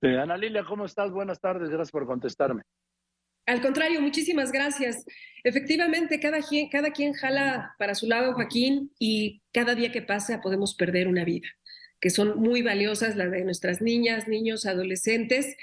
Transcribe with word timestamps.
Eh, 0.00 0.16
Ana 0.16 0.36
Lilia, 0.36 0.64
¿cómo 0.64 0.84
estás? 0.84 1.10
Buenas 1.10 1.40
tardes, 1.40 1.68
gracias 1.68 1.90
por 1.90 2.06
contestarme. 2.06 2.62
Al 3.46 3.60
contrario, 3.60 4.00
muchísimas 4.00 4.52
gracias. 4.52 5.04
Efectivamente, 5.42 6.20
cada 6.20 6.40
quien, 6.40 6.68
cada 6.68 6.92
quien 6.92 7.14
jala 7.14 7.74
para 7.78 7.94
su 7.94 8.06
lado, 8.06 8.34
Joaquín, 8.34 8.92
y 8.98 9.42
cada 9.52 9.74
día 9.74 9.90
que 9.90 10.02
pasa 10.02 10.40
podemos 10.40 10.74
perder 10.74 11.08
una 11.08 11.24
vida, 11.24 11.48
que 12.00 12.10
son 12.10 12.38
muy 12.38 12.62
valiosas, 12.62 13.16
las 13.16 13.30
de 13.30 13.44
nuestras 13.44 13.80
niñas, 13.80 14.28
niños, 14.28 14.66
adolescentes. 14.66 15.56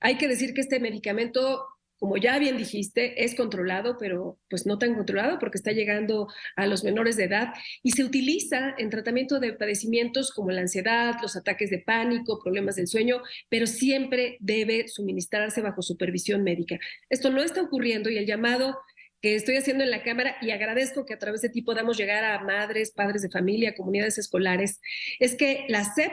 Hay 0.00 0.16
que 0.16 0.28
decir 0.28 0.54
que 0.54 0.62
este 0.62 0.80
medicamento 0.80 1.66
como 1.98 2.16
ya 2.16 2.38
bien 2.38 2.56
dijiste, 2.56 3.24
es 3.24 3.34
controlado, 3.34 3.96
pero 3.98 4.38
pues 4.48 4.66
no 4.66 4.78
tan 4.78 4.94
controlado 4.94 5.38
porque 5.38 5.58
está 5.58 5.72
llegando 5.72 6.28
a 6.56 6.66
los 6.66 6.84
menores 6.84 7.16
de 7.16 7.24
edad 7.24 7.54
y 7.82 7.92
se 7.92 8.04
utiliza 8.04 8.74
en 8.78 8.90
tratamiento 8.90 9.40
de 9.40 9.52
padecimientos 9.52 10.30
como 10.32 10.50
la 10.50 10.60
ansiedad, 10.60 11.14
los 11.22 11.36
ataques 11.36 11.70
de 11.70 11.78
pánico, 11.78 12.40
problemas 12.42 12.76
del 12.76 12.86
sueño, 12.86 13.22
pero 13.48 13.66
siempre 13.66 14.36
debe 14.40 14.88
suministrarse 14.88 15.62
bajo 15.62 15.82
supervisión 15.82 16.42
médica. 16.42 16.78
Esto 17.08 17.30
no 17.30 17.42
está 17.42 17.62
ocurriendo 17.62 18.10
y 18.10 18.18
el 18.18 18.26
llamado 18.26 18.78
que 19.22 19.34
estoy 19.34 19.56
haciendo 19.56 19.82
en 19.82 19.90
la 19.90 20.02
Cámara 20.02 20.36
y 20.42 20.50
agradezco 20.50 21.06
que 21.06 21.14
a 21.14 21.18
través 21.18 21.40
de 21.40 21.48
ti 21.48 21.62
podamos 21.62 21.96
llegar 21.96 22.24
a 22.24 22.42
madres, 22.44 22.92
padres 22.92 23.22
de 23.22 23.30
familia, 23.30 23.74
comunidades 23.74 24.18
escolares, 24.18 24.80
es 25.18 25.34
que 25.34 25.64
la 25.68 25.84
SEP 25.84 26.12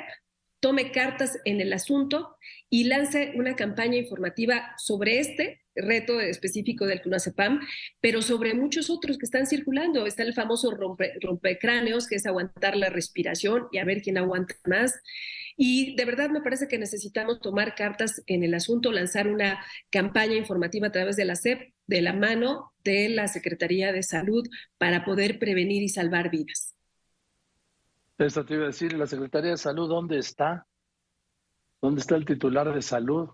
tome 0.64 0.94
cartas 0.94 1.38
en 1.44 1.60
el 1.60 1.74
asunto 1.74 2.38
y 2.70 2.86
lance 2.86 3.34
una 3.36 3.58
campaña 3.58 3.98
informativa 3.98 4.74
sobre 4.78 5.20
este 5.20 5.60
reto 5.76 6.22
específico 6.22 6.86
del 6.86 7.02
CUNACEPAM, 7.02 7.60
pero 8.00 8.22
sobre 8.22 8.54
muchos 8.54 8.90
otros 8.90 9.18
que 9.18 9.26
están 9.26 9.46
circulando. 9.46 10.06
Está 10.06 10.24
el 10.24 10.34
famoso 10.34 10.72
rompe, 10.72 11.16
rompecráneos, 11.20 12.08
que 12.08 12.16
es 12.16 12.26
aguantar 12.26 12.78
la 12.78 12.90
respiración 12.90 13.68
y 13.74 13.80
a 13.80 13.84
ver 13.84 14.02
quién 14.02 14.18
aguanta 14.18 14.56
más. 14.66 15.02
Y 15.58 15.98
de 15.98 16.06
verdad 16.06 16.30
me 16.30 16.40
parece 16.40 16.70
que 16.70 16.78
necesitamos 16.78 17.42
tomar 17.42 17.76
cartas 17.76 18.24
en 18.26 18.44
el 18.44 18.54
asunto, 18.54 18.94
lanzar 18.94 19.28
una 19.28 19.62
campaña 19.90 20.38
informativa 20.38 20.88
a 20.88 20.92
través 20.94 21.18
de 21.18 21.26
la 21.26 21.36
SEP, 21.36 21.74
de 21.88 22.02
la 22.02 22.14
mano 22.14 22.72
de 22.86 23.10
la 23.10 23.28
Secretaría 23.28 23.92
de 23.92 24.02
Salud, 24.02 24.48
para 24.78 25.04
poder 25.04 25.40
prevenir 25.40 25.84
y 25.84 25.90
salvar 25.90 26.32
vidas. 26.32 26.74
Esto 28.18 28.46
te 28.46 28.54
iba 28.54 28.64
a 28.64 28.68
decir, 28.68 28.94
la 28.94 29.08
Secretaría 29.08 29.52
de 29.52 29.58
Salud, 29.58 29.90
¿dónde 29.90 30.18
está? 30.18 30.66
¿Dónde 31.82 32.02
está 32.02 32.16
el 32.16 32.26
titular 32.26 32.74
de 32.74 32.82
salud? 32.82 33.30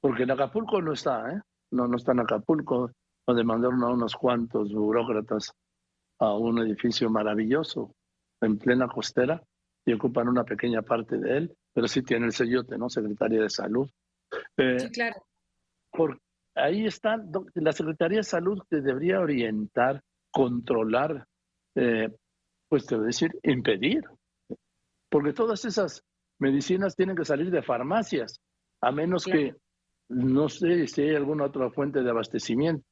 Porque 0.00 0.22
en 0.22 0.30
Acapulco 0.30 0.80
no 0.80 0.92
está, 0.92 1.30
¿eh? 1.32 1.40
no, 1.72 1.88
no 1.88 1.96
está 1.96 2.12
en 2.12 2.20
Acapulco, 2.20 2.90
donde 3.26 3.44
mandaron 3.44 3.82
a 3.82 3.88
unos 3.88 4.14
cuantos 4.14 4.72
burócratas 4.72 5.52
a 6.20 6.34
un 6.34 6.58
edificio 6.60 7.10
maravilloso 7.10 7.94
en 8.40 8.58
plena 8.58 8.88
costera 8.88 9.42
y 9.84 9.92
ocupan 9.92 10.28
una 10.28 10.44
pequeña 10.44 10.82
parte 10.82 11.18
de 11.18 11.36
él, 11.36 11.56
pero 11.72 11.88
sí 11.88 12.02
tiene 12.02 12.26
el 12.26 12.32
sellote, 12.32 12.78
¿no? 12.78 12.88
Secretaría 12.88 13.42
de 13.42 13.50
Salud. 13.50 13.88
Eh, 14.56 14.80
sí, 14.80 14.90
claro. 14.90 15.24
Por, 15.90 16.20
ahí 16.54 16.86
está, 16.86 17.16
la 17.54 17.72
Secretaría 17.72 18.18
de 18.18 18.24
Salud 18.24 18.62
te 18.68 18.80
debería 18.80 19.20
orientar, 19.20 20.00
controlar, 20.30 21.26
eh, 21.74 22.14
pues 22.68 22.86
te 22.86 22.96
voy 22.96 23.04
a 23.04 23.06
decir, 23.08 23.30
impedir. 23.42 24.02
Porque 25.08 25.32
todas 25.32 25.64
esas 25.64 26.02
medicinas 26.38 26.96
tienen 26.96 27.16
que 27.16 27.24
salir 27.24 27.50
de 27.50 27.62
farmacias, 27.62 28.40
a 28.82 28.92
menos 28.92 29.24
que 29.24 29.54
no 30.08 30.48
sé 30.48 30.86
si 30.86 31.02
hay 31.02 31.14
alguna 31.14 31.44
otra 31.44 31.70
fuente 31.70 32.02
de 32.02 32.10
abastecimiento. 32.10 32.84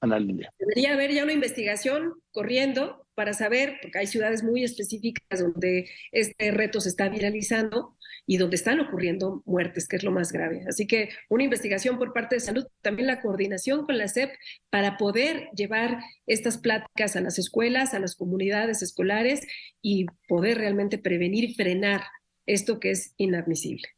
Ana 0.00 0.18
Lilia. 0.18 0.52
Debería 0.58 0.94
haber 0.94 1.12
ya 1.12 1.24
una 1.24 1.32
investigación 1.32 2.14
corriendo 2.30 3.06
para 3.14 3.32
saber, 3.32 3.78
porque 3.82 3.98
hay 3.98 4.06
ciudades 4.06 4.44
muy 4.44 4.62
específicas 4.62 5.40
donde 5.40 5.90
este 6.12 6.52
reto 6.52 6.80
se 6.80 6.88
está 6.88 7.08
viralizando 7.08 7.96
y 8.26 8.36
donde 8.36 8.54
están 8.54 8.78
ocurriendo 8.78 9.42
muertes, 9.44 9.88
que 9.88 9.96
es 9.96 10.04
lo 10.04 10.12
más 10.12 10.30
grave. 10.30 10.64
Así 10.68 10.86
que 10.86 11.08
una 11.28 11.42
investigación 11.42 11.98
por 11.98 12.12
parte 12.12 12.36
de 12.36 12.40
salud, 12.40 12.64
también 12.80 13.08
la 13.08 13.20
coordinación 13.20 13.86
con 13.86 13.98
la 13.98 14.06
SEP 14.06 14.30
para 14.70 14.96
poder 14.98 15.48
llevar 15.56 15.98
estas 16.26 16.58
pláticas 16.58 17.16
a 17.16 17.20
las 17.20 17.38
escuelas, 17.40 17.92
a 17.92 17.98
las 17.98 18.14
comunidades 18.14 18.82
escolares 18.82 19.40
y 19.82 20.06
poder 20.28 20.58
realmente 20.58 20.98
prevenir 20.98 21.42
y 21.42 21.54
frenar 21.54 22.02
esto 22.46 22.78
que 22.78 22.92
es 22.92 23.14
inadmisible. 23.16 23.88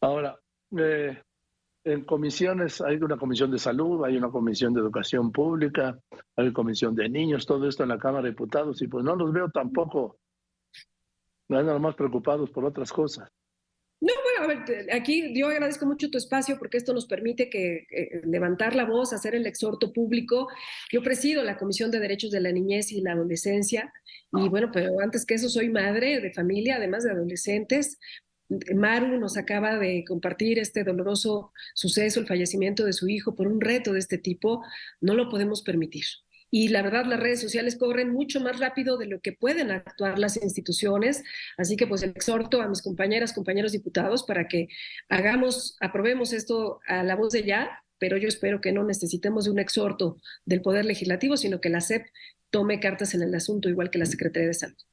Ahora, 0.00 0.38
eh, 0.78 1.20
en 1.84 2.04
comisiones, 2.04 2.80
hay 2.80 2.96
una 2.96 3.16
comisión 3.16 3.50
de 3.50 3.58
salud, 3.58 4.04
hay 4.04 4.16
una 4.16 4.30
comisión 4.30 4.74
de 4.74 4.80
educación 4.80 5.32
pública, 5.32 5.98
hay 6.36 6.46
una 6.46 6.52
comisión 6.52 6.94
de 6.94 7.08
niños, 7.08 7.46
todo 7.46 7.68
esto 7.68 7.82
en 7.82 7.88
la 7.88 7.98
Cámara 7.98 8.24
de 8.24 8.30
Diputados, 8.30 8.82
y 8.82 8.88
pues 8.88 9.04
no 9.04 9.16
los 9.16 9.32
veo 9.32 9.50
tampoco, 9.50 10.18
nada 11.48 11.78
más 11.78 11.94
preocupados 11.94 12.50
por 12.50 12.64
otras 12.64 12.92
cosas. 12.92 13.28
No, 14.02 14.14
bueno, 14.24 14.44
a 14.44 14.64
ver, 14.64 14.94
aquí 14.94 15.38
yo 15.38 15.48
agradezco 15.48 15.84
mucho 15.84 16.10
tu 16.10 16.16
espacio 16.16 16.58
porque 16.58 16.78
esto 16.78 16.94
nos 16.94 17.04
permite 17.04 17.50
que 17.50 17.86
eh, 17.90 18.22
levantar 18.24 18.74
la 18.74 18.86
voz, 18.86 19.12
hacer 19.12 19.34
el 19.34 19.46
exhorto 19.46 19.92
público. 19.92 20.48
Yo 20.90 21.02
presido 21.02 21.44
la 21.44 21.58
Comisión 21.58 21.90
de 21.90 22.00
Derechos 22.00 22.30
de 22.30 22.40
la 22.40 22.50
Niñez 22.50 22.92
y 22.92 23.02
la 23.02 23.12
Adolescencia 23.12 23.92
y 24.32 24.48
bueno, 24.48 24.70
pero 24.72 25.00
antes 25.00 25.26
que 25.26 25.34
eso 25.34 25.50
soy 25.50 25.68
madre 25.68 26.20
de 26.20 26.32
familia, 26.32 26.76
además 26.76 27.04
de 27.04 27.10
adolescentes, 27.10 27.98
Maru 28.74 29.18
nos 29.18 29.36
acaba 29.36 29.78
de 29.78 30.04
compartir 30.06 30.58
este 30.58 30.84
doloroso 30.84 31.52
suceso, 31.74 32.20
el 32.20 32.26
fallecimiento 32.26 32.84
de 32.84 32.92
su 32.92 33.08
hijo 33.08 33.34
por 33.34 33.46
un 33.46 33.60
reto 33.60 33.92
de 33.92 34.00
este 34.00 34.18
tipo, 34.18 34.64
no 35.00 35.14
lo 35.14 35.28
podemos 35.28 35.62
permitir. 35.62 36.04
Y 36.50 36.68
la 36.68 36.82
verdad, 36.82 37.06
las 37.06 37.20
redes 37.20 37.40
sociales 37.40 37.76
corren 37.76 38.12
mucho 38.12 38.40
más 38.40 38.58
rápido 38.58 38.98
de 38.98 39.06
lo 39.06 39.20
que 39.20 39.32
pueden 39.32 39.70
actuar 39.70 40.18
las 40.18 40.36
instituciones. 40.42 41.22
Así 41.56 41.76
que 41.76 41.86
pues 41.86 42.02
exhorto 42.02 42.60
a 42.60 42.68
mis 42.68 42.82
compañeras, 42.82 43.32
compañeros 43.32 43.70
diputados 43.72 44.24
para 44.24 44.48
que 44.48 44.68
hagamos, 45.08 45.76
aprobemos 45.80 46.32
esto 46.32 46.80
a 46.88 47.04
la 47.04 47.14
voz 47.14 47.32
de 47.32 47.44
ya, 47.44 47.84
pero 47.98 48.16
yo 48.16 48.26
espero 48.26 48.60
que 48.60 48.72
no 48.72 48.82
necesitemos 48.82 49.46
un 49.46 49.60
exhorto 49.60 50.16
del 50.44 50.62
Poder 50.62 50.86
Legislativo, 50.86 51.36
sino 51.36 51.60
que 51.60 51.68
la 51.68 51.80
SEP 51.80 52.06
tome 52.50 52.80
cartas 52.80 53.14
en 53.14 53.22
el 53.22 53.34
asunto, 53.34 53.68
igual 53.68 53.90
que 53.90 53.98
la 53.98 54.06
Secretaría 54.06 54.48
de 54.48 54.54
Salud. 54.54 54.89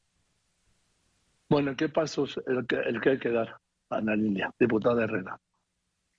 Bueno, 1.49 1.75
¿qué 1.75 1.89
pasos 1.89 2.39
el 2.45 2.67
que, 2.67 2.75
el 2.75 2.99
que 2.99 3.09
hay 3.11 3.19
que 3.19 3.29
dar, 3.29 3.57
Ana 3.89 4.15
Lilia, 4.15 4.53
diputada 4.59 5.03
Herrera? 5.03 5.39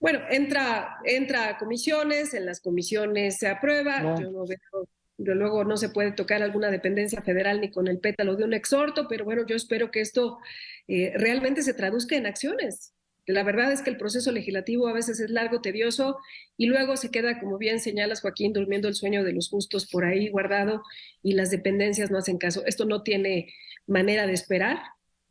Bueno, 0.00 0.20
entra, 0.30 0.98
entra 1.04 1.48
a 1.48 1.58
comisiones, 1.58 2.32
en 2.32 2.46
las 2.46 2.60
comisiones 2.60 3.36
se 3.36 3.48
aprueba, 3.48 4.16
yo 4.18 4.30
no 4.30 4.46
veo, 4.46 4.88
luego 5.18 5.64
no 5.64 5.76
se 5.76 5.88
puede 5.88 6.12
tocar 6.12 6.42
alguna 6.42 6.70
dependencia 6.70 7.20
federal 7.20 7.60
ni 7.60 7.70
con 7.70 7.88
el 7.88 7.98
pétalo 7.98 8.36
de 8.36 8.44
un 8.44 8.54
exhorto, 8.54 9.06
pero 9.08 9.24
bueno, 9.24 9.44
yo 9.44 9.56
espero 9.56 9.90
que 9.90 10.00
esto 10.00 10.38
eh, 10.86 11.12
realmente 11.16 11.62
se 11.62 11.74
traduzca 11.74 12.16
en 12.16 12.26
acciones. 12.26 12.94
La 13.26 13.42
verdad 13.42 13.72
es 13.72 13.82
que 13.82 13.90
el 13.90 13.98
proceso 13.98 14.32
legislativo 14.32 14.88
a 14.88 14.94
veces 14.94 15.20
es 15.20 15.28
largo, 15.28 15.60
tedioso, 15.60 16.18
y 16.56 16.66
luego 16.66 16.96
se 16.96 17.10
queda, 17.10 17.38
como 17.40 17.58
bien 17.58 17.78
señalas, 17.78 18.22
Joaquín, 18.22 18.54
durmiendo 18.54 18.88
el 18.88 18.94
sueño 18.94 19.22
de 19.22 19.34
los 19.34 19.50
justos 19.50 19.86
por 19.90 20.06
ahí 20.06 20.30
guardado 20.30 20.82
y 21.22 21.34
las 21.34 21.50
dependencias 21.50 22.10
no 22.10 22.16
hacen 22.16 22.38
caso. 22.38 22.62
Esto 22.64 22.86
no 22.86 23.02
tiene 23.02 23.52
manera 23.86 24.26
de 24.26 24.32
esperar 24.32 24.78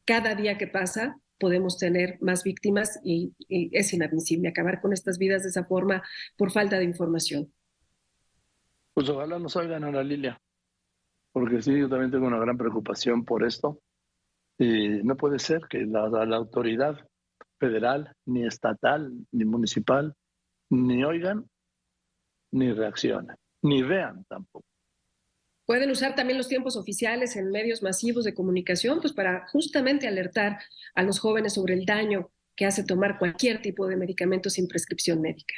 cada 0.08 0.34
día 0.36 0.58
que 0.58 0.68
pasa 0.68 1.20
podemos 1.38 1.78
tener 1.78 2.18
más 2.22 2.44
víctimas 2.44 3.00
y, 3.04 3.34
es 3.50 3.94
inadmisible 3.94 4.50
acabar 4.50 4.82
con 4.82 4.94
estas 4.94 5.20
vidas 5.20 5.44
de 5.44 5.50
esa 5.50 5.66
forma 5.66 6.02
por 6.36 6.52
falta 6.52 6.80
de 6.80 6.86
información. 6.86 7.54
Pues 8.94 9.08
ojalá 9.10 9.38
nos 9.38 9.56
oigan 9.56 9.84
Ana 9.84 10.02
Lilia, 10.02 10.42
porque 11.32 11.62
sí, 11.62 11.78
yo 11.78 11.88
también 11.88 12.10
tengo 12.10 12.26
una 12.26 12.40
gran 12.40 12.58
preocupación 12.58 13.24
por 13.24 13.46
esto. 13.46 13.80
Y 14.58 15.04
no 15.04 15.16
puede 15.16 15.38
ser 15.38 15.62
que 15.70 15.86
la, 15.86 16.10
la 16.10 16.36
autoridad 16.36 17.08
federal, 17.60 18.12
ni 18.26 18.48
estatal, 18.48 19.12
ni 19.32 19.46
municipal, 19.46 20.16
ni 20.72 21.04
oigan, 21.04 21.46
ni 22.52 22.74
reaccionen, 22.74 23.36
ni 23.62 23.84
vean 23.84 24.26
tampoco. 24.28 24.66
Pueden 25.68 25.92
usar 25.92 26.16
también 26.16 26.38
los 26.38 26.48
tiempos 26.48 26.78
oficiales 26.78 27.36
en 27.36 27.52
medios 27.52 27.84
masivos 27.84 28.24
de 28.24 28.34
comunicación, 28.34 29.02
pues 29.02 29.12
para 29.12 29.46
justamente 29.50 30.08
alertar 30.08 30.60
a 30.96 31.04
los 31.04 31.20
jóvenes 31.20 31.56
sobre 31.56 31.74
el 31.74 31.86
daño 31.86 32.32
que 32.56 32.66
hace 32.66 32.86
tomar 32.86 33.20
cualquier 33.20 33.62
tipo 33.62 33.86
de 33.86 33.98
medicamento 33.98 34.50
sin 34.50 34.70
prescripción 34.70 35.20
médica. 35.20 35.54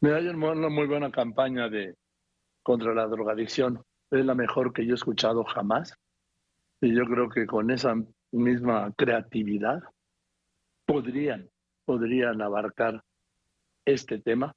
Mira, 0.00 0.16
hay 0.16 0.26
una 0.26 0.68
muy 0.68 0.88
buena 0.88 1.12
campaña 1.12 1.68
de 1.68 1.94
contra 2.64 2.92
la 2.94 3.06
drogadicción. 3.06 3.80
Es 4.10 4.26
la 4.26 4.34
mejor 4.34 4.72
que 4.72 4.84
yo 4.84 4.94
he 4.94 4.96
escuchado 4.96 5.44
jamás. 5.44 5.94
Y 6.80 6.92
yo 6.92 7.04
creo 7.04 7.28
que 7.28 7.46
con 7.46 7.70
esa 7.70 7.94
misma 8.32 8.92
creatividad 8.96 9.84
podrían, 10.84 11.48
podrían 11.84 12.42
abarcar 12.42 13.04
este 13.84 14.18
tema 14.18 14.52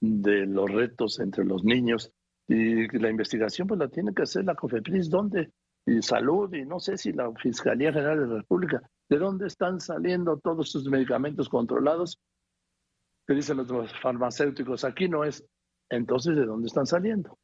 de 0.00 0.46
los 0.46 0.70
retos 0.70 1.20
entre 1.20 1.44
los 1.44 1.62
niños 1.62 2.10
y 2.52 2.98
la 2.98 3.10
investigación 3.10 3.68
pues 3.68 3.78
la 3.78 3.86
tiene 3.86 4.12
que 4.12 4.22
hacer 4.22 4.44
la 4.44 4.56
COFEPRIS, 4.56 5.08
¿dónde? 5.08 5.52
Y 5.86 6.02
salud, 6.02 6.52
y 6.52 6.64
no 6.64 6.80
sé 6.80 6.98
si 6.98 7.12
la 7.12 7.32
Fiscalía 7.40 7.92
General 7.92 8.18
de 8.18 8.26
la 8.26 8.36
República. 8.38 8.82
¿De 9.08 9.18
dónde 9.18 9.46
están 9.46 9.78
saliendo 9.80 10.36
todos 10.38 10.66
estos 10.66 10.86
medicamentos 10.86 11.48
controlados? 11.48 12.18
Que 13.24 13.34
dicen 13.34 13.56
los 13.56 13.68
farmacéuticos, 14.02 14.82
aquí 14.82 15.08
no 15.08 15.22
es. 15.22 15.44
Entonces, 15.90 16.34
¿de 16.34 16.44
dónde 16.44 16.66
están 16.66 16.86
saliendo? 16.86 17.38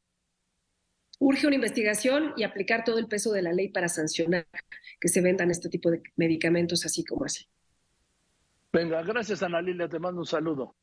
Urge 1.19 1.47
una 1.47 1.55
investigación 1.55 2.33
y 2.35 2.43
aplicar 2.43 2.83
todo 2.83 2.99
el 2.99 3.07
peso 3.07 3.31
de 3.31 3.43
la 3.43 3.53
ley 3.53 3.69
para 3.69 3.87
sancionar 3.87 4.45
que 4.99 5.07
se 5.07 5.21
vendan 5.21 5.51
este 5.51 5.69
tipo 5.69 5.89
de 5.89 6.03
medicamentos 6.17 6.85
así 6.85 7.05
como 7.05 7.23
así. 7.23 7.45
Venga, 8.73 9.01
gracias 9.03 9.41
Ana 9.41 9.61
Lilia, 9.61 9.87
te 9.87 9.99
mando 9.99 10.19
un 10.19 10.27
saludo. 10.27 10.75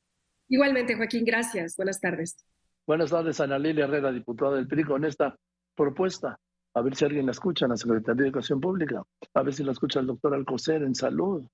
Igualmente, 0.49 0.97
Joaquín, 0.97 1.26
gracias. 1.26 1.76
Buenas 1.76 2.00
tardes. 2.00 2.43
Buenas 2.87 3.11
tardes, 3.11 3.41
Ana 3.41 3.59
Lilia 3.59 3.85
Herrera, 3.85 4.13
diputada 4.13 4.57
del 4.57 4.69
PRI, 4.69 4.85
con 4.85 5.07
esta 5.07 5.35
propuesta. 5.75 6.39
A 6.75 6.83
ver 6.83 6.95
si 6.95 7.07
alguien 7.07 7.25
la 7.25 7.33
escucha 7.33 7.65
en 7.65 7.71
la 7.71 7.79
Secretaría 7.79 8.25
de 8.25 8.29
Educación 8.29 8.61
Pública. 8.61 9.03
A 9.33 9.43
ver 9.43 9.55
si 9.55 9.65
la 9.65 9.73
escucha 9.73 10.01
el 10.01 10.07
doctor 10.07 10.35
Alcocer 10.35 10.83
en 10.83 10.95
salud. 10.95 11.47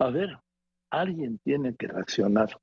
A 0.00 0.10
ver, 0.10 0.36
alguien 0.90 1.38
tiene 1.44 1.76
que 1.76 1.86
reaccionar. 1.86 2.58